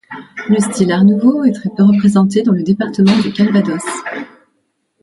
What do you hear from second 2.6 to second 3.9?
département du Calvados.